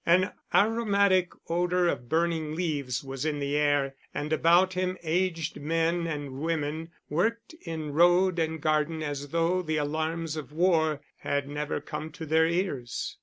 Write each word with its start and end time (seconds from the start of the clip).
An 0.03 0.31
aromatic 0.51 1.31
odor 1.47 1.87
of 1.87 2.09
burning 2.09 2.55
leaves 2.55 3.03
was 3.03 3.23
in 3.23 3.37
the 3.37 3.55
air 3.55 3.93
and 4.15 4.33
about 4.33 4.73
him 4.73 4.97
aged 5.03 5.61
men 5.61 6.07
and 6.07 6.39
women 6.41 6.89
worked 7.07 7.53
in 7.67 7.93
road 7.93 8.39
and 8.39 8.59
garden 8.59 9.03
as 9.03 9.27
though 9.27 9.61
the 9.61 9.77
alarms 9.77 10.35
of 10.35 10.51
war 10.51 11.01
had 11.19 11.47
never 11.47 11.79
come 11.79 12.11
to 12.13 12.25
their 12.25 12.47
ears. 12.47 13.19